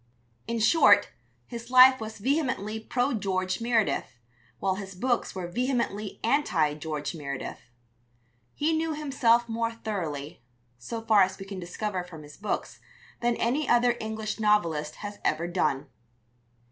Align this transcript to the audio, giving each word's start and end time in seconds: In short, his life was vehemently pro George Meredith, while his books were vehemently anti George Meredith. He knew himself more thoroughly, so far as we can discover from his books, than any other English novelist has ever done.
In 0.47 0.57
short, 0.57 1.09
his 1.45 1.69
life 1.69 2.01
was 2.01 2.17
vehemently 2.17 2.79
pro 2.79 3.13
George 3.13 3.61
Meredith, 3.61 4.17
while 4.57 4.73
his 4.73 4.95
books 4.95 5.35
were 5.35 5.45
vehemently 5.45 6.19
anti 6.23 6.73
George 6.73 7.13
Meredith. 7.13 7.59
He 8.55 8.73
knew 8.75 8.95
himself 8.95 9.47
more 9.47 9.71
thoroughly, 9.73 10.41
so 10.79 11.01
far 11.03 11.21
as 11.21 11.37
we 11.37 11.45
can 11.45 11.59
discover 11.59 12.03
from 12.03 12.23
his 12.23 12.35
books, 12.35 12.79
than 13.19 13.35
any 13.35 13.69
other 13.69 13.95
English 13.99 14.39
novelist 14.39 14.95
has 15.05 15.19
ever 15.23 15.45
done. 15.47 15.85